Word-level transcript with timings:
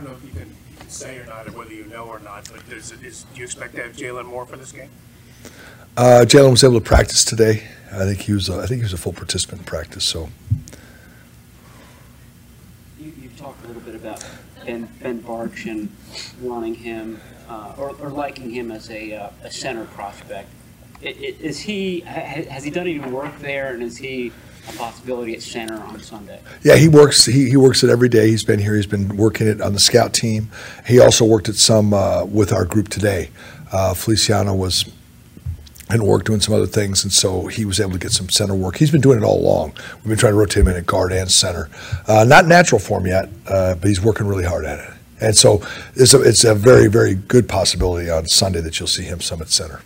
I 0.00 0.02
don't 0.02 0.12
know 0.12 0.18
if 0.18 0.34
you 0.34 0.40
can 0.40 0.88
say 0.88 1.18
or 1.18 1.26
not, 1.26 1.46
or 1.46 1.50
whether 1.52 1.74
you 1.74 1.84
know 1.84 2.06
or 2.06 2.20
not, 2.20 2.48
but 2.50 2.62
is, 2.74 2.90
is, 3.02 3.24
do 3.34 3.38
you 3.40 3.44
expect 3.44 3.74
to 3.74 3.82
have 3.82 3.92
Jaylon 3.92 4.24
Moore 4.24 4.46
for 4.46 4.56
this 4.56 4.72
game? 4.72 4.88
Uh, 5.94 6.24
Jaylon 6.26 6.52
was 6.52 6.64
able 6.64 6.80
to 6.80 6.80
practice 6.80 7.22
today. 7.22 7.64
I 7.92 8.04
think 8.06 8.20
he 8.20 8.32
was. 8.32 8.48
A, 8.48 8.60
I 8.60 8.66
think 8.66 8.78
he 8.78 8.82
was 8.84 8.94
a 8.94 8.96
full 8.96 9.12
participant 9.12 9.60
in 9.60 9.64
practice. 9.66 10.06
So 10.06 10.30
You, 12.98 13.12
you've 13.20 13.36
talked 13.38 13.62
a 13.62 13.66
little 13.66 13.82
bit 13.82 13.94
about 13.94 14.24
Ben, 14.64 14.88
ben 15.02 15.22
Bartch 15.22 15.70
and 15.70 15.90
wanting 16.40 16.76
him 16.76 17.20
uh, 17.50 17.74
or, 17.76 17.90
or 18.00 18.08
liking 18.08 18.48
him 18.50 18.70
as 18.70 18.88
a, 18.90 19.12
uh, 19.12 19.30
a 19.44 19.50
center 19.50 19.84
prospect. 19.84 20.48
I- 21.02 21.08
i- 21.08 21.36
Is 21.40 21.58
he 21.60 22.00
has 22.00 22.64
he 22.64 22.70
done 22.70 22.86
any 22.86 23.00
work 23.00 23.38
there, 23.40 23.74
and 23.74 23.82
is 23.82 23.98
he 23.98 24.32
a 24.68 24.72
possibility 24.76 25.34
at 25.34 25.42
center 25.42 25.74
on 25.74 26.00
Sunday? 26.00 26.40
yeah, 26.62 26.76
he 26.76 26.88
works. 26.88 27.24
He, 27.26 27.48
he 27.50 27.56
works 27.56 27.82
it 27.82 27.90
every 27.90 28.08
day. 28.08 28.28
He's 28.28 28.44
been 28.44 28.58
here. 28.58 28.74
He's 28.74 28.86
been 28.86 29.16
working 29.16 29.46
it 29.46 29.60
on 29.60 29.72
the 29.72 29.80
scout 29.80 30.12
team. 30.12 30.50
He 30.86 30.98
also 31.00 31.24
worked 31.24 31.48
at 31.48 31.56
some 31.56 31.94
uh, 31.94 32.24
with 32.24 32.52
our 32.52 32.64
group 32.64 32.88
today. 32.88 33.30
Uh, 33.72 33.94
Feliciano 33.94 34.54
was 34.54 34.90
and 35.90 36.04
work 36.04 36.24
doing 36.24 36.40
some 36.40 36.54
other 36.54 36.66
things, 36.66 37.02
and 37.02 37.12
so 37.12 37.48
he 37.48 37.64
was 37.64 37.80
able 37.80 37.92
to 37.92 37.98
get 37.98 38.12
some 38.12 38.28
center 38.28 38.54
work. 38.54 38.76
He's 38.76 38.90
been 38.92 39.00
doing 39.00 39.18
it 39.18 39.24
all 39.24 39.40
along. 39.40 39.72
We've 39.96 40.08
been 40.08 40.18
trying 40.18 40.34
to 40.34 40.38
rotate 40.38 40.62
him 40.62 40.68
in 40.68 40.76
at 40.76 40.86
guard 40.86 41.12
and 41.12 41.30
center. 41.30 41.68
Uh, 42.06 42.24
not 42.24 42.46
natural 42.46 42.78
for 42.78 43.00
him 43.00 43.06
yet, 43.06 43.28
uh, 43.48 43.74
but 43.74 43.88
he's 43.88 44.00
working 44.00 44.26
really 44.26 44.44
hard 44.44 44.64
at 44.64 44.78
it. 44.78 44.94
And 45.20 45.36
so 45.36 45.62
it's 45.96 46.14
a, 46.14 46.22
it's 46.22 46.44
a 46.44 46.54
very, 46.54 46.86
very 46.86 47.14
good 47.14 47.48
possibility 47.48 48.08
on 48.08 48.26
Sunday 48.26 48.60
that 48.60 48.78
you'll 48.78 48.86
see 48.86 49.02
him 49.02 49.20
some 49.20 49.42
at 49.42 49.50
center. 49.50 49.82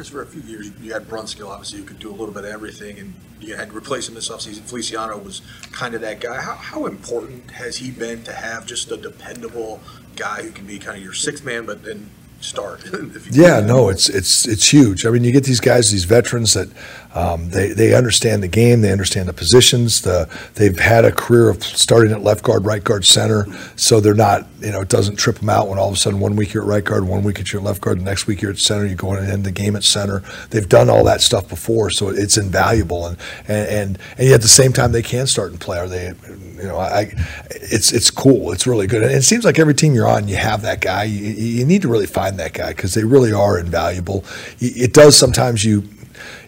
Chris, 0.00 0.08
for 0.08 0.22
a 0.22 0.26
few 0.26 0.40
years, 0.40 0.70
you 0.80 0.94
had 0.94 1.06
Brunskill, 1.06 1.50
obviously, 1.50 1.78
who 1.78 1.84
could 1.84 1.98
do 1.98 2.08
a 2.08 2.16
little 2.16 2.32
bit 2.32 2.44
of 2.44 2.50
everything, 2.50 2.98
and 2.98 3.12
you 3.38 3.54
had 3.54 3.68
to 3.68 3.76
replace 3.76 4.08
him 4.08 4.14
this 4.14 4.30
offseason. 4.30 4.60
Feliciano 4.62 5.18
was 5.18 5.42
kind 5.72 5.94
of 5.94 6.00
that 6.00 6.20
guy. 6.20 6.40
How, 6.40 6.54
how 6.54 6.86
important 6.86 7.50
has 7.50 7.76
he 7.76 7.90
been 7.90 8.22
to 8.22 8.32
have 8.32 8.64
just 8.64 8.90
a 8.90 8.96
dependable 8.96 9.78
guy 10.16 10.40
who 10.40 10.52
can 10.52 10.64
be 10.64 10.78
kind 10.78 10.96
of 10.96 11.04
your 11.04 11.12
sixth 11.12 11.44
man, 11.44 11.66
but 11.66 11.84
then 11.84 12.08
start? 12.40 12.82
Yeah, 13.30 13.60
no, 13.60 13.90
it's 13.90 14.08
it's 14.08 14.48
it's 14.48 14.72
huge. 14.72 15.04
I 15.04 15.10
mean, 15.10 15.22
you 15.22 15.32
get 15.32 15.44
these 15.44 15.60
guys, 15.60 15.90
these 15.90 16.04
veterans 16.04 16.54
that 16.54 16.68
um, 17.14 17.50
they 17.50 17.72
they 17.72 17.94
understand 17.94 18.42
the 18.42 18.48
game, 18.48 18.82
they 18.82 18.92
understand 18.92 19.28
the 19.28 19.32
positions. 19.32 20.02
The 20.02 20.28
they've 20.54 20.78
had 20.78 21.04
a 21.04 21.10
career 21.10 21.48
of 21.48 21.62
starting 21.64 22.12
at 22.12 22.22
left 22.22 22.44
guard, 22.44 22.64
right 22.64 22.82
guard, 22.82 23.04
center, 23.04 23.46
so 23.76 23.98
they're 24.00 24.14
not 24.14 24.46
you 24.60 24.70
know 24.70 24.80
it 24.80 24.88
doesn't 24.88 25.16
trip 25.16 25.38
them 25.38 25.48
out 25.48 25.68
when 25.68 25.78
all 25.78 25.88
of 25.88 25.94
a 25.94 25.96
sudden 25.96 26.20
one 26.20 26.36
week 26.36 26.52
you're 26.52 26.62
at 26.62 26.68
right 26.68 26.84
guard, 26.84 27.04
one 27.04 27.24
week 27.24 27.38
you're 27.52 27.60
at 27.60 27.66
left 27.66 27.80
guard, 27.80 27.98
the 27.98 28.04
next 28.04 28.26
week 28.26 28.40
you're 28.40 28.52
at 28.52 28.58
center. 28.58 28.86
You 28.86 28.94
go 28.94 29.12
in 29.14 29.24
and 29.24 29.32
end 29.32 29.44
the 29.44 29.50
game 29.50 29.74
at 29.74 29.82
center. 29.82 30.22
They've 30.50 30.68
done 30.68 30.88
all 30.88 31.02
that 31.04 31.20
stuff 31.20 31.48
before, 31.48 31.90
so 31.90 32.10
it's 32.10 32.36
invaluable. 32.36 33.06
And 33.06 33.16
and 33.48 33.68
and, 33.68 33.98
and 34.18 34.28
yet 34.28 34.34
at 34.36 34.42
the 34.42 34.48
same 34.48 34.72
time 34.72 34.92
they 34.92 35.02
can 35.02 35.26
start 35.26 35.50
and 35.50 35.60
play. 35.60 35.78
Are 35.78 35.88
they? 35.88 36.12
You 36.56 36.66
know, 36.66 36.76
I, 36.76 37.12
it's 37.50 37.92
it's 37.92 38.10
cool. 38.10 38.52
It's 38.52 38.66
really 38.66 38.86
good. 38.86 39.02
And 39.02 39.12
it 39.12 39.22
seems 39.22 39.44
like 39.44 39.58
every 39.58 39.74
team 39.74 39.94
you're 39.94 40.06
on, 40.06 40.28
you 40.28 40.36
have 40.36 40.62
that 40.62 40.80
guy. 40.80 41.04
You, 41.04 41.32
you 41.32 41.64
need 41.64 41.82
to 41.82 41.88
really 41.88 42.06
find 42.06 42.38
that 42.38 42.52
guy 42.52 42.68
because 42.70 42.94
they 42.94 43.02
really 43.02 43.32
are 43.32 43.58
invaluable. 43.58 44.24
It 44.60 44.92
does 44.92 45.16
sometimes 45.16 45.64
you- 45.64 45.88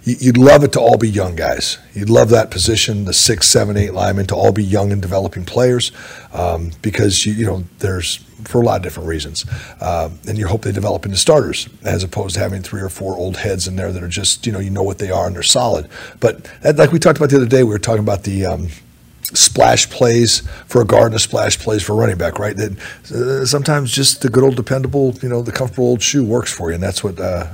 you'd 0.04 0.38
love 0.38 0.64
it 0.64 0.72
to 0.72 0.80
all 0.80 0.96
be 0.96 1.08
young 1.08 1.36
guys. 1.36 1.78
You'd 1.94 2.10
love 2.10 2.30
that 2.30 2.50
position, 2.50 3.04
the 3.04 3.12
six, 3.12 3.48
seven, 3.48 3.76
eight 3.76 3.94
linemen, 3.94 4.26
to 4.26 4.34
all 4.34 4.52
be 4.52 4.64
young 4.64 4.92
and 4.92 5.00
developing 5.00 5.44
players, 5.44 5.92
um, 6.32 6.72
because 6.82 7.24
you, 7.26 7.32
you 7.34 7.46
know 7.46 7.64
there's 7.78 8.16
for 8.44 8.60
a 8.60 8.64
lot 8.64 8.76
of 8.76 8.82
different 8.82 9.08
reasons, 9.08 9.44
um, 9.80 10.18
and 10.26 10.36
you 10.36 10.46
hope 10.48 10.62
they 10.62 10.72
develop 10.72 11.04
into 11.04 11.16
starters 11.16 11.68
as 11.84 12.02
opposed 12.02 12.34
to 12.34 12.40
having 12.40 12.62
three 12.62 12.80
or 12.80 12.88
four 12.88 13.16
old 13.16 13.36
heads 13.36 13.68
in 13.68 13.76
there 13.76 13.92
that 13.92 14.02
are 14.02 14.08
just 14.08 14.46
you 14.46 14.52
know 14.52 14.58
you 14.58 14.70
know 14.70 14.82
what 14.82 14.98
they 14.98 15.10
are 15.10 15.26
and 15.26 15.36
they're 15.36 15.42
solid. 15.42 15.88
But 16.20 16.44
that, 16.62 16.76
like 16.76 16.92
we 16.92 16.98
talked 16.98 17.18
about 17.18 17.30
the 17.30 17.36
other 17.36 17.46
day, 17.46 17.62
we 17.62 17.70
were 17.70 17.78
talking 17.78 18.02
about 18.02 18.24
the. 18.24 18.46
Um, 18.46 18.68
splash 19.34 19.88
plays 19.88 20.40
for 20.66 20.82
a 20.82 20.84
guard 20.84 21.06
and 21.06 21.14
a 21.14 21.18
splash 21.18 21.58
plays 21.58 21.82
for 21.82 21.92
a 21.92 21.96
running 21.96 22.18
back, 22.18 22.38
right? 22.38 22.56
That 22.56 22.78
uh, 23.10 23.46
sometimes 23.46 23.90
just 23.90 24.22
the 24.22 24.28
good 24.28 24.44
old 24.44 24.56
dependable, 24.56 25.14
you 25.22 25.28
know, 25.28 25.42
the 25.42 25.52
comfortable 25.52 25.86
old 25.86 26.02
shoe 26.02 26.24
works 26.24 26.52
for 26.52 26.68
you, 26.70 26.74
and 26.74 26.82
that's 26.82 27.02
what, 27.02 27.18
uh, 27.18 27.46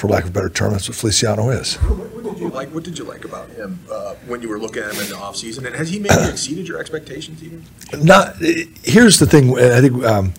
for 0.00 0.08
lack 0.08 0.24
of 0.24 0.30
a 0.30 0.32
better 0.32 0.48
term, 0.48 0.72
that's 0.72 0.88
what 0.88 0.96
Feliciano 0.96 1.50
is. 1.50 1.76
What 1.76 2.24
did 2.24 2.38
you 2.38 2.48
like? 2.48 2.70
What 2.70 2.84
did 2.84 2.98
you 2.98 3.04
like 3.04 3.26
about 3.26 3.50
him 3.50 3.78
uh, 3.92 4.14
when 4.26 4.40
you 4.40 4.48
were 4.48 4.58
looking 4.58 4.82
at 4.82 4.94
him 4.94 5.02
in 5.02 5.10
the 5.10 5.14
offseason? 5.14 5.66
And 5.66 5.76
has 5.76 5.90
he 5.90 5.98
maybe 5.98 6.14
exceeded 6.30 6.66
your 6.66 6.80
expectations 6.80 7.44
even? 7.44 7.64
Not 8.02 8.36
here's 8.82 9.18
the 9.18 9.26
thing. 9.26 9.58
I 9.58 9.80
think 9.82 10.02
um, 10.04 10.32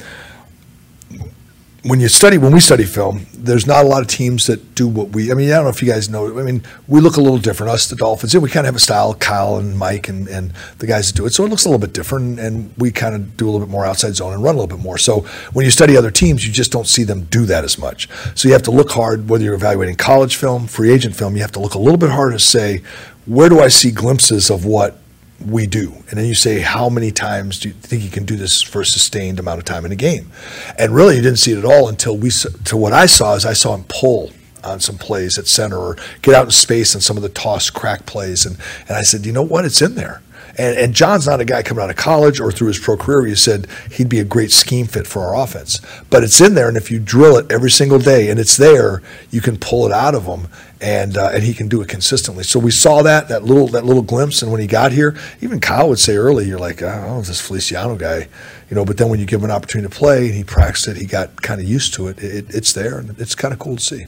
when 1.83 1.99
you 1.99 2.07
study, 2.07 2.37
when 2.37 2.53
we 2.53 2.59
study 2.59 2.83
film, 2.83 3.25
there's 3.33 3.65
not 3.65 3.83
a 3.83 3.87
lot 3.87 4.01
of 4.01 4.07
teams 4.07 4.45
that 4.45 4.75
do 4.75 4.87
what 4.87 5.09
we. 5.09 5.31
I 5.31 5.33
mean, 5.33 5.49
I 5.49 5.55
don't 5.55 5.63
know 5.63 5.69
if 5.71 5.81
you 5.81 5.91
guys 5.91 6.09
know. 6.09 6.39
I 6.39 6.43
mean, 6.43 6.61
we 6.87 7.01
look 7.01 7.17
a 7.17 7.21
little 7.21 7.39
different. 7.39 7.71
Us, 7.71 7.87
the 7.87 7.95
Dolphins, 7.95 8.37
we 8.37 8.49
kind 8.49 8.67
of 8.67 8.73
have 8.73 8.75
a 8.75 8.79
style. 8.79 9.15
Kyle 9.15 9.57
and 9.57 9.75
Mike 9.75 10.07
and, 10.07 10.27
and 10.27 10.53
the 10.77 10.85
guys 10.85 11.07
that 11.07 11.17
do 11.17 11.25
it, 11.25 11.33
so 11.33 11.43
it 11.43 11.49
looks 11.49 11.65
a 11.65 11.69
little 11.69 11.79
bit 11.79 11.93
different. 11.93 12.39
And 12.39 12.71
we 12.77 12.91
kind 12.91 13.15
of 13.15 13.35
do 13.35 13.45
a 13.45 13.49
little 13.49 13.65
bit 13.65 13.71
more 13.71 13.83
outside 13.83 14.15
zone 14.15 14.33
and 14.33 14.43
run 14.43 14.53
a 14.53 14.59
little 14.59 14.77
bit 14.77 14.83
more. 14.83 14.99
So 14.99 15.21
when 15.53 15.65
you 15.65 15.71
study 15.71 15.97
other 15.97 16.11
teams, 16.11 16.45
you 16.45 16.53
just 16.53 16.71
don't 16.71 16.87
see 16.87 17.03
them 17.03 17.23
do 17.25 17.45
that 17.47 17.63
as 17.63 17.79
much. 17.79 18.07
So 18.35 18.47
you 18.47 18.53
have 18.53 18.63
to 18.63 18.71
look 18.71 18.91
hard. 18.91 19.27
Whether 19.27 19.45
you're 19.45 19.55
evaluating 19.55 19.95
college 19.95 20.35
film, 20.35 20.67
free 20.67 20.91
agent 20.91 21.15
film, 21.15 21.35
you 21.35 21.41
have 21.41 21.51
to 21.53 21.59
look 21.59 21.73
a 21.73 21.79
little 21.79 21.97
bit 21.97 22.11
harder 22.11 22.33
to 22.33 22.39
say, 22.39 22.83
where 23.25 23.49
do 23.49 23.59
I 23.59 23.69
see 23.69 23.91
glimpses 23.91 24.51
of 24.51 24.65
what 24.65 25.00
we 25.45 25.67
do. 25.67 25.93
And 26.09 26.17
then 26.17 26.25
you 26.25 26.33
say, 26.33 26.59
how 26.59 26.89
many 26.89 27.11
times 27.11 27.59
do 27.59 27.69
you 27.69 27.73
think 27.73 28.03
you 28.03 28.09
can 28.09 28.25
do 28.25 28.35
this 28.35 28.61
for 28.61 28.81
a 28.81 28.85
sustained 28.85 29.39
amount 29.39 29.59
of 29.59 29.65
time 29.65 29.85
in 29.85 29.91
a 29.91 29.95
game? 29.95 30.31
And 30.77 30.93
really, 30.93 31.15
you 31.15 31.21
didn't 31.21 31.39
see 31.39 31.53
it 31.53 31.57
at 31.57 31.65
all 31.65 31.87
until 31.89 32.17
we, 32.17 32.29
to 32.29 32.77
what 32.77 32.93
I 32.93 33.05
saw 33.05 33.35
is 33.35 33.45
I 33.45 33.53
saw 33.53 33.75
him 33.75 33.85
pull 33.87 34.31
on 34.63 34.79
some 34.79 34.97
plays 34.97 35.37
at 35.37 35.47
center 35.47 35.77
or 35.77 35.97
get 36.21 36.35
out 36.35 36.45
in 36.45 36.51
space 36.51 36.95
on 36.95 37.01
some 37.01 37.17
of 37.17 37.23
the 37.23 37.29
toss 37.29 37.69
crack 37.69 38.05
plays. 38.05 38.45
And, 38.45 38.57
and 38.87 38.97
I 38.97 39.01
said, 39.01 39.25
you 39.25 39.31
know 39.31 39.41
what? 39.41 39.65
It's 39.65 39.81
in 39.81 39.95
there. 39.95 40.21
And, 40.57 40.77
and 40.77 40.93
Jon's 40.93 41.27
not 41.27 41.39
a 41.39 41.45
guy 41.45 41.63
coming 41.63 41.83
out 41.83 41.89
of 41.89 41.95
college 41.95 42.39
or 42.39 42.51
through 42.51 42.69
his 42.69 42.79
pro 42.79 42.97
career. 42.97 43.27
You 43.27 43.35
said 43.35 43.67
he'd 43.91 44.09
be 44.09 44.19
a 44.19 44.25
great 44.25 44.51
scheme 44.51 44.87
fit 44.87 45.07
for 45.07 45.21
our 45.21 45.43
offense. 45.43 45.81
But 46.09 46.23
it's 46.23 46.41
in 46.41 46.55
there, 46.55 46.67
and 46.67 46.77
if 46.77 46.91
you 46.91 46.99
drill 46.99 47.37
it 47.37 47.51
every 47.51 47.71
single 47.71 47.99
day 47.99 48.29
and 48.29 48.39
it's 48.39 48.57
there, 48.57 49.01
you 49.29 49.41
can 49.41 49.57
pull 49.57 49.85
it 49.85 49.91
out 49.91 50.15
of 50.15 50.25
him, 50.25 50.47
and 50.79 51.17
uh, 51.17 51.29
and 51.33 51.43
he 51.43 51.53
can 51.53 51.67
do 51.67 51.81
it 51.81 51.87
consistently. 51.87 52.43
So 52.43 52.59
we 52.59 52.71
saw 52.71 53.01
that 53.03 53.27
that 53.29 53.43
little 53.43 53.67
that 53.67 53.85
little 53.85 54.03
glimpse, 54.03 54.41
and 54.41 54.51
when 54.51 54.61
he 54.61 54.67
got 54.67 54.91
here, 54.91 55.15
even 55.41 55.59
Kyle 55.59 55.89
would 55.89 55.99
say 55.99 56.15
early, 56.15 56.47
you're 56.47 56.59
like, 56.59 56.81
know, 56.81 57.21
this 57.21 57.39
Feliciano 57.39 57.95
guy, 57.95 58.27
you 58.69 58.75
know. 58.75 58.85
But 58.85 58.97
then 58.97 59.09
when 59.09 59.19
you 59.19 59.25
give 59.25 59.41
him 59.41 59.45
an 59.45 59.51
opportunity 59.51 59.91
to 59.91 59.97
play, 59.97 60.25
and 60.27 60.35
he 60.35 60.43
practiced 60.43 60.87
it, 60.87 60.97
he 60.97 61.05
got 61.05 61.41
kind 61.41 61.61
of 61.61 61.67
used 61.67 61.93
to 61.95 62.07
it. 62.07 62.21
it. 62.23 62.53
It's 62.53 62.73
there, 62.73 62.99
and 62.99 63.19
it's 63.19 63.35
kind 63.35 63.53
of 63.53 63.59
cool 63.59 63.75
to 63.75 63.81
see. 63.81 64.05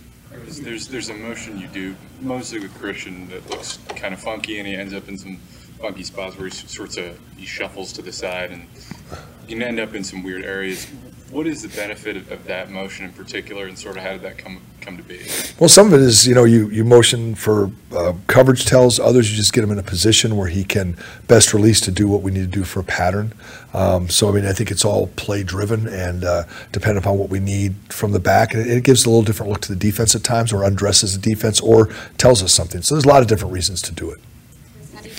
There's 0.61 0.87
there's 0.87 1.09
a 1.09 1.15
motion 1.15 1.57
you 1.59 1.67
do 1.67 1.95
mostly 2.21 2.59
with 2.59 2.73
Christian 2.79 3.27
that 3.29 3.49
looks 3.49 3.79
kind 3.95 4.13
of 4.13 4.19
funky, 4.19 4.59
and 4.59 4.67
he 4.67 4.75
ends 4.75 4.93
up 4.93 5.07
in 5.07 5.17
some 5.17 5.39
funky 5.83 6.03
spots 6.03 6.37
where 6.37 6.47
he 6.47 6.51
sorts 6.51 6.95
of 6.95 7.19
he 7.35 7.45
shuffles 7.45 7.91
to 7.91 8.01
the 8.01 8.11
side, 8.11 8.51
and 8.51 8.65
you 9.49 9.57
can 9.57 9.61
end 9.61 9.81
up 9.81 9.93
in 9.93 10.01
some 10.01 10.23
weird 10.23 10.45
areas. 10.45 10.87
What 11.29 11.45
is 11.45 11.61
the 11.61 11.67
benefit 11.67 12.15
of, 12.15 12.45
that 12.45 12.71
motion 12.71 13.03
in 13.03 13.11
particular, 13.11 13.65
and 13.65 13.77
sort 13.77 13.97
of 13.97 14.03
how 14.03 14.11
did 14.11 14.21
that 14.21 14.37
come 14.37 14.61
come 14.79 14.95
to 14.95 15.03
be? 15.03 15.19
Well, 15.59 15.67
some 15.67 15.87
of 15.87 15.93
it 15.93 15.99
is, 15.99 16.25
you 16.25 16.35
know, 16.35 16.45
you, 16.45 16.69
you 16.69 16.85
motion 16.85 17.35
for 17.35 17.69
uh, 17.91 18.13
coverage 18.27 18.65
tells, 18.65 18.97
others 18.97 19.29
you 19.29 19.35
just 19.35 19.51
get 19.51 19.61
him 19.61 19.71
in 19.71 19.77
a 19.77 19.83
position 19.83 20.37
where 20.37 20.47
he 20.47 20.63
can 20.63 20.95
best 21.27 21.53
release 21.53 21.81
to 21.81 21.91
do 21.91 22.07
what 22.07 22.21
we 22.21 22.31
need 22.31 22.51
to 22.51 22.59
do 22.59 22.63
for 22.63 22.79
a 22.79 22.83
pattern. 22.83 23.33
Um, 23.73 24.07
so, 24.07 24.29
I 24.29 24.31
mean, 24.31 24.45
I 24.45 24.53
think 24.53 24.71
it's 24.71 24.85
all 24.85 25.07
play 25.15 25.43
driven 25.43 25.87
and 25.87 26.23
uh, 26.23 26.43
upon 26.73 27.17
what 27.17 27.29
we 27.29 27.39
need 27.39 27.75
from 27.89 28.13
the 28.13 28.19
back. 28.19 28.53
And 28.53 28.61
it, 28.61 28.77
it 28.77 28.83
gives 28.85 29.05
a 29.05 29.09
little 29.09 29.23
different 29.23 29.51
look 29.51 29.61
to 29.61 29.69
the 29.69 29.79
defense 29.79 30.15
at 30.15 30.23
times, 30.23 30.53
or 30.53 30.63
undresses 30.63 31.19
the 31.19 31.29
defense, 31.29 31.59
or 31.59 31.89
tells 32.17 32.41
us 32.41 32.53
something. 32.53 32.83
So, 32.83 32.95
there's 32.95 33.05
a 33.05 33.09
lot 33.09 33.21
of 33.21 33.27
different 33.27 33.53
reasons 33.53 33.81
to 33.83 33.91
do 33.91 34.11
it. 34.11 34.19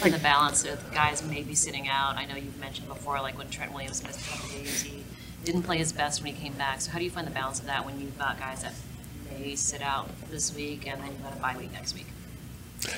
Find 0.05 0.15
the 0.15 0.19
balance 0.19 0.65
with 0.65 0.93
guys 0.93 1.23
maybe 1.25 1.55
sitting 1.55 1.89
out? 1.89 2.17
I 2.17 2.27
know 2.27 2.37
you've 2.37 2.61
mentioned 2.61 2.89
before, 2.89 3.23
like 3.23 3.39
when 3.39 3.49
Trent 3.49 3.73
Williams 3.73 4.03
missed 4.03 4.21
a 4.21 4.31
couple 4.31 4.51
days, 4.51 4.83
he 4.83 5.03
didn't 5.47 5.63
play 5.63 5.79
his 5.79 5.95
best 5.95 6.23
when 6.23 6.35
he 6.35 6.39
came 6.39 6.53
back. 6.53 6.83
So 6.83 6.91
how 6.91 6.99
do 6.99 7.05
you 7.05 7.11
find 7.11 7.27
the 7.27 7.31
balance 7.31 7.59
of 7.59 7.65
that 7.65 7.87
when 7.87 7.99
you've 7.99 8.19
got 8.19 8.39
guys 8.39 8.63
that 8.65 8.75
may 9.31 9.55
sit 9.57 9.81
out 9.81 10.11
this 10.31 10.55
week 10.55 10.87
and 10.87 11.01
then 11.01 11.09
you've 11.09 11.23
got 11.23 11.33
a 11.33 11.37
bye 11.37 11.57
week 11.59 11.73
next 11.73 11.95
week? 11.95 12.05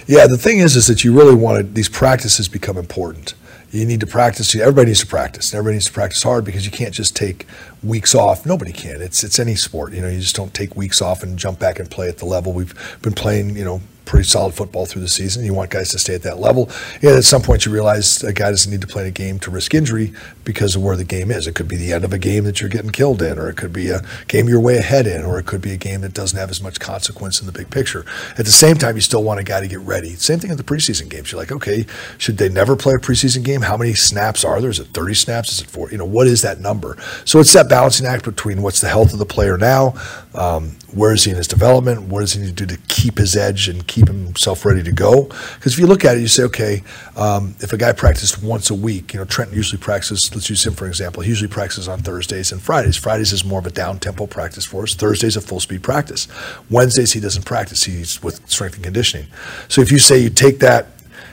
Yeah, 0.09 0.27
the 0.27 0.37
thing 0.37 0.59
is, 0.59 0.75
is 0.75 0.89
that 0.89 1.05
you 1.05 1.17
really 1.17 1.37
want 1.37 1.59
to, 1.59 1.63
these 1.63 1.89
practices 1.89 2.49
become 2.49 2.77
important. 2.77 3.35
You 3.71 3.87
need 3.87 4.01
to 4.01 4.07
practice. 4.09 4.57
Everybody 4.57 4.89
needs 4.89 5.01
to 5.01 5.07
practice. 5.07 5.55
Everybody 5.55 5.75
needs 5.75 5.87
to 5.87 5.93
practice 5.93 6.25
hard 6.25 6.45
because 6.45 6.65
you 6.65 6.73
can't 6.73 6.93
just 6.93 7.15
take 7.15 7.47
weeks 7.85 8.17
off. 8.17 8.45
Nobody 8.45 8.73
can. 8.73 9.01
It's 9.01 9.23
it's 9.23 9.39
any 9.39 9.55
sport. 9.55 9.93
You 9.93 10.03
know, 10.03 10.09
you 10.09 10.19
just 10.19 10.35
don't 10.35 10.55
take 10.55 10.75
weeks 10.75 11.01
off 11.01 11.23
and 11.23 11.39
jump 11.39 11.61
back 11.61 11.79
and 11.79 11.89
play 11.89 12.09
at 12.09 12.19
the 12.19 12.27
level 12.27 12.53
we've 12.53 12.75
been 13.03 13.13
playing. 13.13 13.57
You 13.57 13.65
know, 13.65 13.81
pretty 14.07 14.25
solid 14.25 14.55
football 14.55 14.87
through 14.87 15.03
the 15.03 15.09
season. 15.09 15.45
You 15.45 15.53
want 15.53 15.71
guys 15.71 15.91
to 15.91 15.99
stay 15.99 16.15
at 16.15 16.23
that 16.23 16.39
level. 16.39 16.71
And 17.03 17.11
at 17.11 17.25
some 17.25 17.43
point, 17.43 17.67
you 17.67 17.73
realize 17.73 18.23
a 18.23 18.33
guy 18.33 18.51
doesn't 18.51 18.71
need 18.71 18.81
to 18.81 18.87
play 18.87 19.07
a 19.07 19.11
game 19.11 19.39
to 19.41 19.51
risk 19.51 19.75
injury 19.75 20.13
because 20.45 20.77
of 20.77 20.83
where 20.83 20.97
the 20.97 21.05
game 21.05 21.31
is. 21.31 21.47
It 21.47 21.55
could 21.55 21.69
be 21.69 21.77
the 21.77 21.93
end 21.93 22.05
of 22.05 22.13
a 22.13 22.19
game 22.19 22.45
that 22.45 22.61
you're 22.61 22.71
getting 22.71 22.91
killed 22.91 23.21
in, 23.21 23.39
or 23.39 23.51
it 23.51 23.57
could 23.57 23.73
be 23.73 23.91
a 23.91 24.03
game 24.29 24.49
you're 24.49 24.61
way 24.61 24.79
ahead 24.79 25.07
in, 25.07 25.25
or 25.25 25.39
it 25.39 25.47
could 25.47 25.61
be 25.61 25.73
a 25.73 25.77
game 25.77 26.01
that 26.03 26.15
doesn't 26.15 26.39
have 26.39 26.51
as 26.51 26.63
much 26.63 26.79
consequence 26.81 27.41
in 27.41 27.47
the 27.47 27.53
big 27.53 27.69
picture. 27.69 28.07
At 28.39 28.47
the 28.47 28.53
same 28.53 28.77
time, 28.77 28.95
you 28.95 29.03
still 29.03 29.25
want 29.25 29.41
a 29.41 29.45
guy 29.45 29.61
to 29.61 29.69
get 29.69 29.81
ready. 29.81 30.15
Same 30.15 30.39
thing 30.39 30.53
in 30.53 30.57
the 30.57 30.63
preseason 30.63 31.09
games. 31.09 31.33
You're 31.33 31.41
like, 31.41 31.53
okay, 31.53 31.85
should 32.17 32.39
they 32.39 32.49
never 32.49 32.77
play 32.77 32.95
a 32.95 32.99
preseason 32.99 33.45
game? 33.45 33.63
How 33.63 33.77
many 33.77 33.95
snaps 33.95 34.45
are 34.45 34.61
there? 34.61 34.71
Is 34.71 34.79
it 34.79 34.89
30 34.89 35.15
snaps? 35.15 35.53
Is 35.53 35.63
it 35.63 35.67
40? 35.67 35.93
You 35.93 35.99
know, 35.99 36.05
what 36.05 36.29
is 36.29 36.43
that 36.43 36.61
number? 36.61 36.97
So 37.25 37.41
it's 37.41 37.53
that 37.55 37.69
balancing 37.69 38.07
act 38.07 38.25
between 38.25 38.63
what's 38.63 38.81
the 38.81 38.89
health 38.89 39.13
of 39.13 39.19
the 39.19 39.27
player 39.27 39.59
now, 39.59 39.95
um, 40.35 40.77
where 40.95 41.13
is 41.13 41.25
he 41.25 41.33
in 41.33 41.37
his 41.37 41.49
development, 41.49 42.03
what 42.03 42.21
does 42.21 42.35
he 42.35 42.41
need 42.41 42.57
to 42.57 42.67
do 42.67 42.77
to 42.77 42.81
keep 42.89 43.19
his 43.19 43.35
edge 43.35 43.69
and 43.69 43.87
keep 43.97 44.09
himself 44.09 44.65
ready 44.67 44.83
to 44.83 44.93
go? 44.93 45.25
Because 45.25 45.73
if 45.73 45.79
you 45.79 45.87
look 45.87 46.05
at 46.05 46.17
it, 46.17 46.21
you 46.21 46.29
say, 46.29 46.43
okay, 46.45 46.83
um, 47.17 47.57
if 47.61 47.73
a 47.73 47.79
guy 47.79 47.93
practiced 47.93 48.43
once 48.43 48.69
a 48.69 48.75
week, 48.75 49.15
you 49.15 49.19
know, 49.19 49.25
Trent 49.25 49.53
usually 49.53 49.81
practices, 49.81 50.31
let's 50.35 50.51
use 50.51 50.67
him 50.67 50.75
for 50.75 50.87
example, 50.87 51.23
he 51.23 51.31
usually 51.31 51.49
practices 51.49 51.89
on 51.89 52.01
Thursdays 52.01 52.53
and 52.53 52.61
Fridays. 52.61 52.97
Fridays 52.97 53.33
is 53.33 53.45
more 53.45 53.59
of 53.59 53.67
a 53.67 53.71
down 53.71 53.99
tempo 53.99 54.27
practice 54.27 54.67
for 54.67 54.83
us. 54.83 54.95
Thursdays 54.95 55.37
a 55.37 55.41
full 55.41 55.61
speed 55.61 55.83
practice. 55.83 56.29
Wednesdays 56.71 57.13
he 57.13 57.21
doesn't 57.21 57.45
practice, 57.45 57.85
he's 57.85 58.23
with 58.23 58.47
strength 58.49 58.75
and 58.75 58.85
conditioning. 58.85 59.27
So 59.69 59.81
if 59.81 59.91
you 59.91 59.99
say 59.99 60.19
you 60.19 60.31
take 60.31 60.59
that 60.59 60.89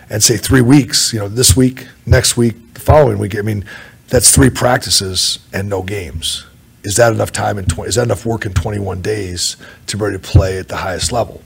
and 0.10 0.24
say 0.24 0.38
three 0.38 0.62
weeks, 0.62 1.12
you 1.12 1.20
know, 1.20 1.28
this 1.28 1.58
week, 1.58 1.88
next 2.06 2.38
week, 2.38 2.74
the 2.74 2.80
following 2.80 3.18
week, 3.18 3.38
I 3.38 3.42
mean, 3.42 3.66
that's 4.08 4.34
three 4.34 4.50
practices 4.50 5.40
and 5.52 5.70
no 5.70 5.82
games. 5.82 6.46
Is 6.84 6.96
that 6.96 7.14
enough 7.14 7.32
time 7.32 7.58
in 7.58 7.66
20, 7.66 7.90
is 7.90 7.96
that 7.96 8.04
enough 8.04 8.26
work 8.26 8.46
in 8.46 8.54
21 8.54 9.02
days 9.02 9.58
to 9.88 9.98
be 9.98 10.04
ready 10.04 10.18
to 10.18 10.24
play 10.24 10.58
at 10.60 10.68
the 10.68 10.78
highest 10.78 11.12
level? 11.12 11.42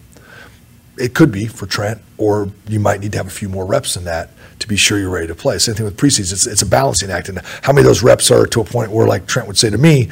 It 0.97 1.13
could 1.13 1.31
be 1.31 1.47
for 1.47 1.65
Trent, 1.65 2.01
or 2.17 2.49
you 2.67 2.79
might 2.79 2.99
need 2.99 3.11
to 3.11 3.17
have 3.17 3.27
a 3.27 3.31
few 3.31 3.49
more 3.49 3.65
reps 3.65 3.93
than 3.93 4.03
that 4.05 4.29
to 4.59 4.67
be 4.67 4.75
sure 4.75 4.97
you're 4.97 5.09
ready 5.09 5.27
to 5.27 5.35
play. 5.35 5.57
Same 5.59 5.75
thing 5.75 5.85
with 5.85 5.97
preseason. 5.97 6.33
It's, 6.33 6.47
it's 6.47 6.61
a 6.61 6.65
balancing 6.65 7.11
act. 7.11 7.29
And 7.29 7.39
how 7.61 7.73
many 7.73 7.81
of 7.81 7.85
those 7.85 8.03
reps 8.03 8.31
are 8.31 8.45
to 8.47 8.61
a 8.61 8.63
point 8.63 8.91
where, 8.91 9.07
like 9.07 9.27
Trent 9.27 9.47
would 9.47 9.57
say 9.57 9.69
to 9.69 9.77
me, 9.77 10.09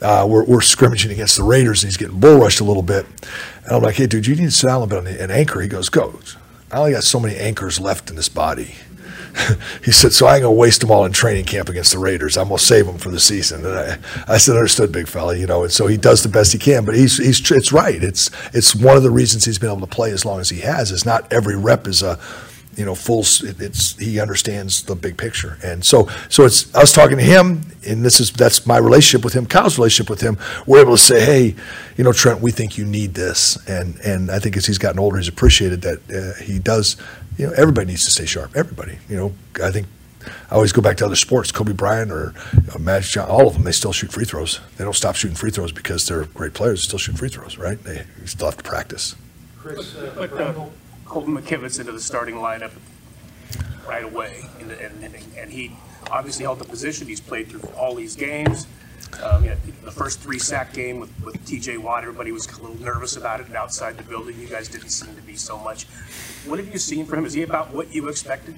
uh, 0.00 0.26
we're, 0.28 0.44
we're 0.44 0.60
scrimmaging 0.60 1.12
against 1.12 1.36
the 1.36 1.44
Raiders 1.44 1.82
and 1.82 1.88
he's 1.88 1.96
getting 1.96 2.18
bull 2.18 2.38
rushed 2.38 2.60
a 2.60 2.64
little 2.64 2.82
bit. 2.82 3.06
And 3.64 3.72
I'm 3.72 3.82
like, 3.82 3.94
hey, 3.94 4.06
dude, 4.06 4.26
you 4.26 4.34
need 4.34 4.44
to 4.44 4.50
sit 4.50 4.66
down 4.66 4.82
a 4.82 4.86
bit 4.86 4.98
on 4.98 5.04
the, 5.04 5.22
an 5.22 5.30
anchor. 5.30 5.60
He 5.60 5.68
goes, 5.68 5.88
go. 5.88 6.18
I 6.70 6.78
only 6.78 6.92
got 6.92 7.04
so 7.04 7.20
many 7.20 7.36
anchors 7.36 7.78
left 7.78 8.10
in 8.10 8.16
this 8.16 8.28
body. 8.28 8.74
he 9.84 9.92
said, 9.92 10.12
so 10.12 10.26
I 10.26 10.36
ain't 10.36 10.42
gonna 10.42 10.52
waste 10.52 10.80
them 10.80 10.90
all 10.90 11.04
in 11.04 11.12
training 11.12 11.44
camp 11.44 11.68
against 11.68 11.92
the 11.92 11.98
Raiders. 11.98 12.36
I'm 12.36 12.48
gonna 12.48 12.58
save 12.58 12.86
them 12.86 12.98
for 12.98 13.10
the 13.10 13.20
season. 13.20 13.64
And 13.64 13.74
I, 13.74 13.98
I 14.28 14.36
said, 14.38 14.56
understood, 14.56 14.92
big 14.92 15.08
fella. 15.08 15.36
You 15.36 15.46
know, 15.46 15.62
and 15.62 15.72
so 15.72 15.86
he 15.86 15.96
does 15.96 16.22
the 16.22 16.28
best 16.28 16.52
he 16.52 16.58
can. 16.58 16.84
But 16.84 16.94
he's 16.94 17.18
he's 17.18 17.50
it's 17.50 17.72
right. 17.72 18.02
It's 18.02 18.30
it's 18.52 18.74
one 18.74 18.96
of 18.96 19.02
the 19.02 19.10
reasons 19.10 19.44
he's 19.44 19.58
been 19.58 19.70
able 19.70 19.80
to 19.80 19.86
play 19.86 20.10
as 20.10 20.24
long 20.24 20.40
as 20.40 20.50
he 20.50 20.60
has. 20.60 20.90
Is 20.90 21.06
not 21.06 21.30
every 21.32 21.56
rep 21.56 21.86
is 21.86 22.02
a 22.02 22.18
you 22.76 22.84
know, 22.84 22.94
full. 22.94 23.20
It's 23.20 23.98
he 23.98 24.20
understands 24.20 24.82
the 24.82 24.94
big 24.94 25.16
picture, 25.16 25.58
and 25.62 25.84
so 25.84 26.08
so 26.28 26.44
it's 26.44 26.74
us 26.74 26.92
talking 26.92 27.18
to 27.18 27.22
him, 27.24 27.62
and 27.86 28.04
this 28.04 28.20
is 28.20 28.32
that's 28.32 28.66
my 28.66 28.78
relationship 28.78 29.24
with 29.24 29.34
him, 29.34 29.46
Kyle's 29.46 29.78
relationship 29.78 30.10
with 30.10 30.20
him. 30.20 30.38
We're 30.66 30.80
able 30.80 30.96
to 30.96 31.02
say, 31.02 31.24
hey, 31.24 31.54
you 31.96 32.04
know, 32.04 32.12
Trent, 32.12 32.40
we 32.40 32.50
think 32.50 32.78
you 32.78 32.84
need 32.84 33.14
this, 33.14 33.56
and 33.68 33.98
and 34.00 34.30
I 34.30 34.38
think 34.38 34.56
as 34.56 34.66
he's 34.66 34.78
gotten 34.78 34.98
older, 34.98 35.18
he's 35.18 35.28
appreciated 35.28 35.82
that 35.82 35.98
uh, 36.10 36.42
he 36.42 36.58
does. 36.58 36.96
You 37.38 37.46
know, 37.46 37.52
everybody 37.56 37.86
needs 37.86 38.04
to 38.04 38.10
stay 38.10 38.26
sharp. 38.26 38.56
Everybody, 38.56 38.98
you 39.08 39.16
know, 39.16 39.32
I 39.62 39.70
think 39.70 39.86
I 40.50 40.54
always 40.54 40.72
go 40.72 40.82
back 40.82 40.96
to 40.98 41.06
other 41.06 41.16
sports. 41.16 41.52
Kobe 41.52 41.72
Bryant 41.72 42.10
or 42.10 42.34
you 42.54 42.62
know, 42.68 42.78
Magic 42.78 43.10
John, 43.12 43.28
all 43.28 43.46
of 43.46 43.54
them, 43.54 43.64
they 43.64 43.72
still 43.72 43.92
shoot 43.92 44.12
free 44.12 44.24
throws. 44.24 44.60
They 44.76 44.84
don't 44.84 44.94
stop 44.94 45.16
shooting 45.16 45.36
free 45.36 45.50
throws 45.50 45.72
because 45.72 46.06
they're 46.06 46.24
great 46.24 46.54
players. 46.54 46.82
They 46.82 46.88
still 46.88 46.98
shoot 46.98 47.18
free 47.18 47.28
throws, 47.28 47.58
right? 47.58 47.82
They 47.82 48.04
still 48.24 48.46
have 48.46 48.56
to 48.58 48.62
practice. 48.62 49.16
Chris, 49.58 49.94
uh, 49.96 50.12
but, 50.16 50.32
uh, 50.32 50.66
Colton 51.12 51.36
McKivitz 51.36 51.78
into 51.78 51.92
the 51.92 52.00
starting 52.00 52.36
lineup 52.36 52.70
right 53.86 54.02
away, 54.02 54.46
and, 54.60 54.70
and, 54.72 55.14
and 55.36 55.52
he 55.52 55.70
obviously 56.10 56.44
held 56.44 56.58
the 56.58 56.64
position. 56.64 57.06
He's 57.06 57.20
played 57.20 57.48
through 57.48 57.68
all 57.76 57.94
these 57.94 58.16
games. 58.16 58.66
Um, 59.22 59.44
the 59.84 59.90
first 59.90 60.20
three 60.20 60.38
sack 60.38 60.72
game 60.72 61.00
with, 61.00 61.10
with 61.22 61.36
TJ 61.44 61.76
Watt, 61.76 62.02
everybody 62.02 62.32
was 62.32 62.46
a 62.46 62.62
little 62.62 62.80
nervous 62.80 63.16
about 63.16 63.40
it, 63.40 63.48
and 63.48 63.56
outside 63.56 63.98
the 63.98 64.04
building, 64.04 64.40
you 64.40 64.46
guys 64.46 64.68
didn't 64.68 64.88
seem 64.88 65.14
to 65.14 65.20
be 65.20 65.36
so 65.36 65.58
much. 65.58 65.84
What 66.46 66.58
have 66.58 66.72
you 66.72 66.78
seen 66.78 67.04
from 67.04 67.18
him? 67.18 67.26
Is 67.26 67.34
he 67.34 67.42
about 67.42 67.74
what 67.74 67.94
you 67.94 68.08
expected? 68.08 68.54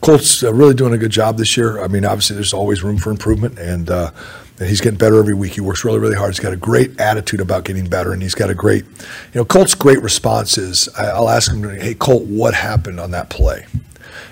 Colt's 0.00 0.42
really 0.42 0.74
doing 0.74 0.92
a 0.92 0.98
good 0.98 1.10
job 1.10 1.38
this 1.38 1.56
year. 1.56 1.82
I 1.82 1.88
mean, 1.88 2.04
obviously, 2.04 2.34
there's 2.34 2.52
always 2.52 2.82
room 2.82 2.98
for 2.98 3.10
improvement, 3.10 3.58
and, 3.58 3.90
uh, 3.90 4.10
and 4.58 4.68
he's 4.68 4.80
getting 4.80 4.98
better 4.98 5.18
every 5.18 5.34
week. 5.34 5.54
He 5.54 5.60
works 5.60 5.84
really, 5.84 5.98
really 5.98 6.16
hard. 6.16 6.30
He's 6.30 6.40
got 6.40 6.52
a 6.52 6.56
great 6.56 7.00
attitude 7.00 7.40
about 7.40 7.64
getting 7.64 7.88
better, 7.88 8.12
and 8.12 8.22
he's 8.22 8.34
got 8.34 8.50
a 8.50 8.54
great, 8.54 8.84
you 8.84 9.34
know, 9.34 9.44
Colt's 9.44 9.74
great 9.74 10.00
response 10.02 10.58
is 10.58 10.88
I, 10.96 11.18
will 11.18 11.28
ask 11.28 11.52
him, 11.52 11.62
hey, 11.78 11.94
Colt, 11.94 12.24
what 12.24 12.54
happened 12.54 13.00
on 13.00 13.12
that 13.12 13.30
play? 13.30 13.66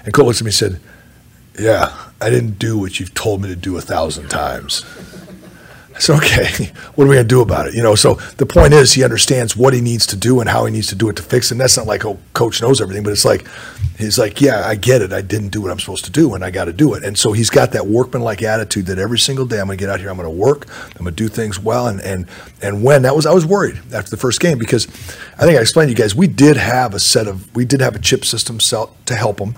And 0.05 0.13
Colt 0.13 0.27
looks 0.27 0.41
at 0.41 0.45
me 0.45 0.49
and 0.49 0.55
said, 0.55 0.81
Yeah, 1.59 2.11
I 2.21 2.31
didn't 2.31 2.59
do 2.59 2.79
what 2.79 2.99
you've 2.99 3.15
told 3.15 3.43
me 3.43 3.49
to 3.49 3.57
do 3.57 3.77
a 3.77 3.81
thousand 3.81 4.29
times. 4.29 4.85
Said, 6.03 6.17
okay, 6.17 6.67
what 6.97 7.05
are 7.05 7.09
we 7.09 7.15
going 7.15 7.29
to 7.29 7.29
do 7.29 7.43
about 7.43 7.69
it? 7.69 7.75
You 7.75 7.83
know, 7.83 7.95
so 7.95 8.15
the 8.37 8.45
point 8.45 8.73
is 8.73 8.93
he 8.93 9.05
understands 9.05 9.57
what 9.57 9.73
he 9.73 9.81
needs 9.81 10.05
to 10.09 10.17
do 10.17 10.41
and 10.41 10.49
how 10.49 10.65
he 10.65 10.73
needs 10.73 10.89
to 10.89 10.97
do 10.97 11.09
it 11.09 11.15
to 11.15 11.23
fix 11.23 11.47
it. 11.47 11.55
And 11.55 11.61
that's 11.61 11.77
not 11.77 11.87
like, 11.87 12.05
oh, 12.05 12.19
coach 12.35 12.61
knows 12.61 12.81
everything, 12.81 13.05
but 13.05 13.13
it's 13.13 13.25
like, 13.25 13.47
he's 13.97 14.19
like, 14.19 14.41
yeah, 14.41 14.67
I 14.67 14.75
get 14.75 15.01
it. 15.01 15.13
I 15.13 15.23
didn't 15.23 15.51
do 15.51 15.61
what 15.61 15.71
I'm 15.71 15.79
supposed 15.79 16.05
to 16.07 16.11
do 16.11 16.35
and 16.35 16.45
I 16.45 16.51
got 16.51 16.65
to 16.65 16.73
do 16.73 16.95
it. 16.95 17.05
And 17.05 17.17
so 17.17 17.31
he's 17.31 17.51
got 17.51 17.71
that 17.71 17.87
workmanlike 17.87 18.43
attitude 18.43 18.87
that 18.87 18.99
every 18.99 19.21
single 19.21 19.47
day 19.47 19.61
I'm 19.61 19.67
going 19.67 19.79
to 19.79 19.81
get 19.81 19.91
out 19.91 20.01
here, 20.01 20.11
I'm 20.11 20.17
going 20.17 20.29
to 20.29 20.37
work, 20.37 20.67
I'm 20.87 21.05
going 21.05 21.05
to 21.05 21.13
do 21.13 21.29
things 21.29 21.61
well. 21.61 21.87
And, 21.87 22.01
and, 22.01 22.27
and 22.61 22.83
when 22.83 23.03
that 23.03 23.15
was, 23.15 23.25
I 23.25 23.33
was 23.33 23.47
worried 23.47 23.77
after 23.95 24.11
the 24.11 24.17
first 24.17 24.41
game 24.41 24.59
because 24.59 24.89
I 25.39 25.45
think 25.45 25.57
I 25.57 25.61
explained 25.61 25.87
to 25.87 25.93
you 25.93 25.97
guys, 25.97 26.17
we 26.17 26.27
did 26.27 26.57
have 26.57 26.95
a 26.95 27.01
set 27.01 27.29
of, 27.29 27.55
we 27.55 27.65
did 27.65 27.81
have 27.81 27.95
a 27.95 28.01
chip 28.01 28.25
system 28.25 28.59
to 28.59 29.15
help 29.15 29.39
him. 29.39 29.55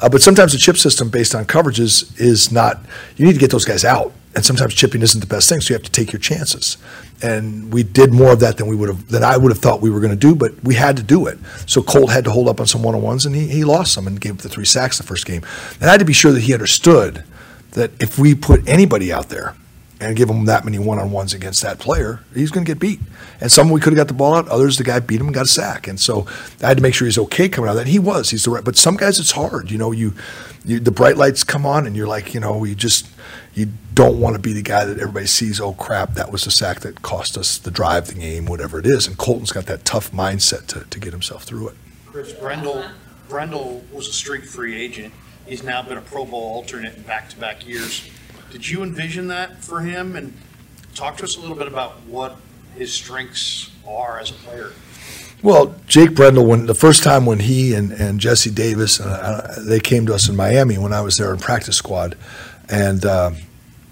Uh, 0.00 0.08
but 0.08 0.22
sometimes 0.22 0.50
the 0.50 0.58
chip 0.58 0.76
system 0.76 1.08
based 1.08 1.36
on 1.36 1.44
coverages 1.44 2.20
is 2.20 2.50
not, 2.50 2.80
you 3.16 3.24
need 3.24 3.34
to 3.34 3.38
get 3.38 3.52
those 3.52 3.64
guys 3.64 3.84
out 3.84 4.12
and 4.34 4.44
sometimes 4.44 4.74
chipping 4.74 5.02
isn't 5.02 5.20
the 5.20 5.26
best 5.26 5.48
thing, 5.48 5.60
so 5.60 5.72
you 5.72 5.76
have 5.76 5.84
to 5.84 5.90
take 5.90 6.12
your 6.12 6.20
chances. 6.20 6.76
And 7.22 7.72
we 7.72 7.82
did 7.82 8.12
more 8.12 8.32
of 8.32 8.40
that 8.40 8.56
than 8.56 8.66
we 8.66 8.76
would 8.76 8.88
have 8.88 9.08
than 9.08 9.22
I 9.22 9.36
would 9.36 9.50
have 9.50 9.58
thought 9.58 9.80
we 9.80 9.90
were 9.90 10.00
going 10.00 10.10
to 10.10 10.16
do, 10.16 10.34
but 10.34 10.52
we 10.64 10.74
had 10.74 10.96
to 10.96 11.02
do 11.02 11.26
it. 11.26 11.38
So 11.66 11.82
Colt 11.82 12.10
had 12.10 12.24
to 12.24 12.30
hold 12.30 12.48
up 12.48 12.60
on 12.60 12.66
some 12.66 12.82
one 12.82 12.94
on 12.94 13.02
ones, 13.02 13.26
and 13.26 13.34
he, 13.34 13.46
he 13.46 13.64
lost 13.64 13.92
some 13.92 14.06
and 14.06 14.20
gave 14.20 14.32
up 14.32 14.38
the 14.38 14.48
three 14.48 14.64
sacks 14.64 14.98
the 14.98 15.04
first 15.04 15.26
game. 15.26 15.42
And 15.80 15.88
I 15.88 15.92
had 15.92 16.00
to 16.00 16.04
be 16.04 16.12
sure 16.12 16.32
that 16.32 16.42
he 16.42 16.52
understood 16.52 17.24
that 17.72 17.90
if 18.00 18.18
we 18.18 18.34
put 18.34 18.66
anybody 18.68 19.12
out 19.12 19.28
there 19.28 19.54
and 20.08 20.16
give 20.16 20.28
him 20.28 20.44
that 20.46 20.64
many 20.64 20.78
one 20.78 20.98
on 20.98 21.10
ones 21.10 21.34
against 21.34 21.62
that 21.62 21.78
player, 21.78 22.20
he's 22.34 22.50
going 22.50 22.64
to 22.64 22.70
get 22.70 22.78
beat. 22.78 23.00
And 23.40 23.50
some 23.50 23.70
we 23.70 23.80
could 23.80 23.92
have 23.92 23.98
got 23.98 24.08
the 24.08 24.14
ball 24.14 24.34
out, 24.34 24.48
others 24.48 24.78
the 24.78 24.84
guy 24.84 25.00
beat 25.00 25.20
him 25.20 25.26
and 25.26 25.34
got 25.34 25.44
a 25.44 25.48
sack. 25.48 25.86
And 25.86 25.98
so 25.98 26.26
I 26.62 26.68
had 26.68 26.76
to 26.76 26.82
make 26.82 26.94
sure 26.94 27.06
he's 27.06 27.18
okay 27.18 27.48
coming 27.48 27.68
out 27.68 27.72
of 27.72 27.76
that. 27.76 27.82
And 27.82 27.90
he 27.90 27.98
was. 27.98 28.30
He's 28.30 28.44
the 28.44 28.50
right. 28.50 28.64
But 28.64 28.76
some 28.76 28.96
guys 28.96 29.18
it's 29.18 29.32
hard. 29.32 29.70
You 29.70 29.78
know, 29.78 29.92
you, 29.92 30.14
you 30.64 30.80
the 30.80 30.90
bright 30.90 31.16
lights 31.16 31.44
come 31.44 31.66
on, 31.66 31.86
and 31.86 31.96
you're 31.96 32.06
like, 32.06 32.34
you 32.34 32.40
know, 32.40 32.64
you 32.64 32.74
just 32.74 33.08
you 33.54 33.68
don't 33.94 34.20
want 34.20 34.34
to 34.34 34.42
be 34.42 34.52
the 34.52 34.62
guy 34.62 34.84
that 34.84 34.98
everybody 34.98 35.26
sees, 35.26 35.60
oh 35.60 35.72
crap, 35.72 36.14
that 36.14 36.32
was 36.32 36.44
the 36.44 36.50
sack 36.50 36.80
that 36.80 37.02
cost 37.02 37.38
us 37.38 37.58
the 37.58 37.70
drive, 37.70 38.08
the 38.08 38.14
game, 38.14 38.46
whatever 38.46 38.78
it 38.78 38.86
is. 38.86 39.06
And 39.06 39.16
Colton's 39.16 39.52
got 39.52 39.66
that 39.66 39.84
tough 39.84 40.10
mindset 40.10 40.66
to, 40.68 40.84
to 40.90 41.00
get 41.00 41.12
himself 41.12 41.44
through 41.44 41.68
it. 41.68 41.76
Chris 42.06 42.32
Brendel, 42.32 42.84
Brendel 43.28 43.84
was 43.92 44.08
a 44.08 44.12
street 44.12 44.46
free 44.46 44.76
agent. 44.76 45.14
He's 45.46 45.62
now 45.62 45.82
been 45.82 45.98
a 45.98 46.02
Pro 46.02 46.24
Bowl 46.24 46.40
alternate 46.40 46.96
in 46.96 47.02
back 47.02 47.28
to 47.30 47.36
back 47.38 47.66
years. 47.66 48.08
Did 48.54 48.68
you 48.68 48.84
envision 48.84 49.26
that 49.26 49.64
for 49.64 49.80
him? 49.80 50.14
And 50.14 50.32
talk 50.94 51.16
to 51.16 51.24
us 51.24 51.36
a 51.36 51.40
little 51.40 51.56
bit 51.56 51.66
about 51.66 52.00
what 52.02 52.36
his 52.76 52.92
strengths 52.92 53.72
are 53.84 54.20
as 54.20 54.30
a 54.30 54.34
player. 54.34 54.70
Well, 55.42 55.74
Jake 55.88 56.14
Brendel, 56.14 56.46
when 56.46 56.66
the 56.66 56.74
first 56.74 57.02
time 57.02 57.26
when 57.26 57.40
he 57.40 57.74
and, 57.74 57.90
and 57.90 58.20
Jesse 58.20 58.52
Davis, 58.52 59.00
uh, 59.00 59.60
they 59.66 59.80
came 59.80 60.06
to 60.06 60.14
us 60.14 60.28
in 60.28 60.36
Miami 60.36 60.78
when 60.78 60.92
I 60.92 61.00
was 61.00 61.16
there 61.16 61.34
in 61.34 61.40
practice 61.40 61.76
squad, 61.76 62.16
and 62.68 63.04
uh, 63.04 63.32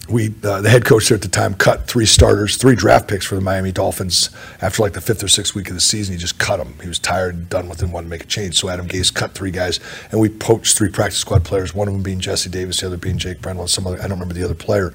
we 0.09 0.35
uh, 0.43 0.61
the 0.61 0.69
head 0.69 0.85
coach 0.85 1.09
there 1.09 1.17
at 1.17 1.23
the 1.23 1.29
time 1.29 1.55
cut 1.55 1.87
three 1.87 2.07
starters, 2.07 2.57
three 2.57 2.75
draft 2.75 3.07
picks 3.07 3.25
for 3.25 3.37
the 3.37 3.41
Miami 3.41 3.71
Dolphins 3.71 4.31
after 4.61 4.83
like 4.83 4.95
the 4.95 5.01
fifth 5.01 5.23
or 5.23 5.29
sixth 5.29 5.55
week 5.55 5.69
of 5.69 5.75
the 5.75 5.81
season. 5.81 6.15
He 6.15 6.19
just 6.19 6.41
cut 6.41 6.57
them. 6.57 6.75
He 6.83 6.89
was 6.89 6.99
tired 6.99 7.35
and 7.35 7.49
done 7.49 7.69
with 7.69 7.79
it 7.79 7.85
and 7.85 7.93
wanted 7.93 8.07
to 8.07 8.11
make 8.11 8.25
a 8.25 8.27
change. 8.27 8.59
So 8.59 8.69
Adam 8.69 8.89
Gase 8.89 9.15
cut 9.15 9.33
three 9.33 9.53
guys, 9.53 9.79
and 10.11 10.21
we 10.21 10.29
poached 10.29 10.77
three 10.77 10.91
practice 10.91 11.19
squad 11.19 11.45
players. 11.45 11.73
One 11.73 11.87
of 11.87 11.95
them 11.95 12.03
being 12.03 12.19
Jesse 12.19 12.51
Davis, 12.51 12.81
the 12.81 12.89
other 12.89 12.97
being 12.97 13.17
Jake 13.17 13.41
Brendel, 13.41 13.63
and 13.63 13.71
some 13.71 13.87
other 13.87 13.99
I 13.99 14.03
don't 14.03 14.13
remember 14.13 14.35
the 14.35 14.45
other 14.45 14.55
player. 14.55 14.93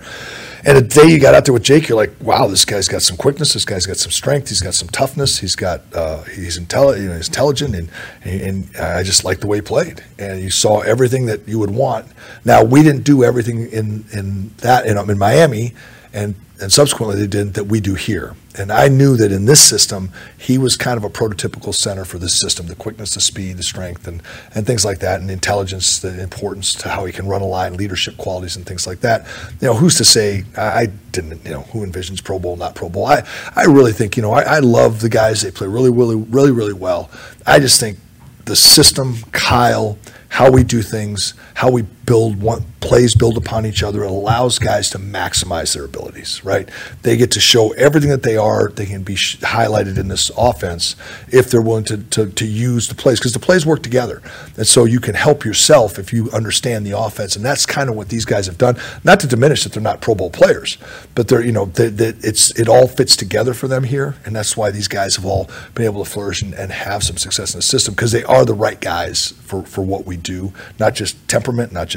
And 0.65 0.77
the 0.77 0.81
day 0.81 1.07
you 1.07 1.19
got 1.19 1.33
out 1.35 1.45
there 1.45 1.53
with 1.53 1.63
Jake, 1.63 1.87
you're 1.87 1.95
like, 1.97 2.11
wow, 2.19 2.47
this 2.47 2.65
guy's 2.65 2.89
got 2.89 3.01
some 3.01 3.15
quickness. 3.15 3.53
This 3.53 3.63
guy's 3.63 3.85
got 3.85 3.97
some 3.97 4.11
strength. 4.11 4.49
He's 4.49 4.61
got 4.61 4.73
some 4.73 4.89
toughness. 4.89 5.39
He's 5.39 5.55
got 5.55 5.81
uh, 5.93 6.23
he's 6.23 6.57
intelligent. 6.57 7.03
You 7.03 7.09
know, 7.11 7.15
he's 7.15 7.29
intelligent, 7.29 7.75
and 7.75 7.89
and 8.25 8.75
I 8.75 9.03
just 9.03 9.23
like 9.23 9.39
the 9.39 9.47
way 9.47 9.59
he 9.59 9.61
played. 9.61 10.03
And 10.19 10.41
you 10.41 10.49
saw 10.49 10.81
everything 10.81 11.27
that 11.27 11.47
you 11.47 11.59
would 11.59 11.71
want. 11.71 12.07
Now 12.43 12.63
we 12.63 12.83
didn't 12.83 13.03
do 13.03 13.23
everything 13.23 13.69
in 13.71 14.03
in 14.11 14.51
that 14.57 14.85
in, 14.85 14.96
in 15.09 15.17
Miami 15.17 15.73
and 16.13 16.35
and 16.59 16.71
subsequently 16.71 17.15
they 17.15 17.27
did 17.27 17.53
that 17.53 17.65
we 17.65 17.79
do 17.79 17.93
here. 17.93 18.35
And 18.57 18.71
I 18.71 18.87
knew 18.87 19.15
that 19.17 19.31
in 19.31 19.45
this 19.45 19.63
system, 19.63 20.11
he 20.35 20.57
was 20.57 20.75
kind 20.75 20.97
of 20.97 21.03
a 21.03 21.09
prototypical 21.09 21.71
center 21.71 22.03
for 22.03 22.17
this 22.17 22.39
system: 22.39 22.65
the 22.65 22.75
quickness, 22.75 23.13
the 23.13 23.21
speed, 23.21 23.57
the 23.57 23.63
strength, 23.63 24.07
and 24.07 24.23
and 24.55 24.65
things 24.65 24.83
like 24.83 24.97
that, 24.99 25.21
and 25.21 25.29
intelligence, 25.29 25.99
the 25.99 26.19
importance 26.19 26.73
to 26.73 26.89
how 26.89 27.05
he 27.05 27.13
can 27.13 27.27
run 27.27 27.43
a 27.43 27.45
line, 27.45 27.77
leadership 27.77 28.17
qualities, 28.17 28.55
and 28.55 28.65
things 28.65 28.87
like 28.87 29.01
that. 29.01 29.27
You 29.61 29.67
know, 29.67 29.75
who's 29.75 29.95
to 29.95 30.05
say? 30.05 30.45
I, 30.57 30.61
I 30.61 30.85
didn't. 31.11 31.45
You 31.45 31.51
know, 31.51 31.61
who 31.61 31.85
envisions 31.85 32.23
Pro 32.23 32.39
Bowl, 32.39 32.55
not 32.55 32.73
Pro 32.73 32.89
Bowl? 32.89 33.05
I 33.05 33.23
I 33.55 33.65
really 33.65 33.93
think 33.93 34.17
you 34.17 34.23
know 34.23 34.31
I, 34.31 34.41
I 34.41 34.59
love 34.59 35.01
the 35.01 35.09
guys. 35.09 35.43
They 35.43 35.51
play 35.51 35.67
really, 35.67 35.91
really, 35.91 36.15
really, 36.15 36.51
really 36.51 36.73
well. 36.73 37.11
I 37.45 37.59
just 37.59 37.79
think 37.79 37.99
the 38.45 38.55
system, 38.55 39.17
Kyle 39.31 39.99
how 40.29 40.51
we 40.51 40.63
do 40.63 40.81
things, 40.81 41.33
how 41.55 41.71
we 41.71 41.85
build 42.07 42.41
one, 42.41 42.65
plays 42.79 43.13
build 43.13 43.37
upon 43.37 43.65
each 43.65 43.83
other. 43.83 44.03
It 44.03 44.09
allows 44.09 44.59
guys 44.59 44.89
to 44.91 44.97
maximize 44.97 45.75
their 45.75 45.83
abilities, 45.83 46.43
right? 46.43 46.67
They 47.01 47.17
get 47.17 47.31
to 47.31 47.41
show 47.41 47.73
everything 47.73 48.09
that 48.09 48.23
they 48.23 48.37
are. 48.37 48.69
They 48.69 48.85
can 48.85 49.03
be 49.03 49.15
sh- 49.15 49.37
highlighted 49.39 49.97
in 49.97 50.07
this 50.07 50.31
offense 50.37 50.95
if 51.29 51.51
they're 51.51 51.61
willing 51.61 51.83
to, 51.83 51.97
to, 51.97 52.27
to 52.27 52.45
use 52.45 52.87
the 52.87 52.95
plays 52.95 53.19
because 53.19 53.33
the 53.33 53.39
plays 53.39 53.65
work 53.65 53.83
together. 53.83 54.21
And 54.55 54.65
so 54.65 54.85
you 54.85 55.01
can 55.01 55.15
help 55.15 55.43
yourself 55.43 55.99
if 55.99 56.13
you 56.13 56.31
understand 56.31 56.87
the 56.87 56.97
offense. 56.97 57.35
And 57.35 57.43
that's 57.43 57.65
kind 57.65 57.89
of 57.89 57.97
what 57.97 58.07
these 58.07 58.23
guys 58.23 58.45
have 58.45 58.57
done. 58.57 58.77
Not 59.03 59.19
to 59.19 59.27
diminish 59.27 59.65
that 59.65 59.73
they're 59.73 59.83
not 59.83 59.99
Pro 59.99 60.15
Bowl 60.15 60.29
players, 60.29 60.77
but 61.13 61.27
they're, 61.27 61.43
you 61.43 61.51
know, 61.51 61.65
they, 61.65 61.89
they, 61.89 62.13
it's, 62.21 62.57
it 62.57 62.69
all 62.69 62.87
fits 62.87 63.17
together 63.17 63.53
for 63.53 63.67
them 63.67 63.83
here. 63.83 64.15
And 64.25 64.33
that's 64.33 64.55
why 64.55 64.71
these 64.71 64.87
guys 64.87 65.17
have 65.17 65.25
all 65.25 65.49
been 65.75 65.83
able 65.83 66.05
to 66.05 66.09
flourish 66.09 66.41
and, 66.41 66.53
and 66.53 66.71
have 66.71 67.03
some 67.03 67.17
success 67.17 67.53
in 67.53 67.57
the 67.57 67.63
system 67.63 67.93
because 67.95 68.13
they 68.13 68.23
are 68.23 68.45
the 68.45 68.53
right 68.53 68.79
guys 68.79 69.31
for, 69.41 69.63
for 69.63 69.81
what 69.81 70.05
we 70.05 70.15
do, 70.15 70.53
not 70.79 70.95
just 70.95 71.27
temperament, 71.27 71.73
not 71.73 71.89
just 71.89 71.96